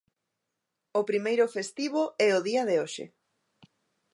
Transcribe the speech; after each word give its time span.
O 0.99 1.01
primeiro 1.09 1.45
festivo 1.55 2.01
é 2.27 2.29
o 2.37 2.43
día 2.49 2.63
de 2.69 2.75
hoxe. 2.81 3.05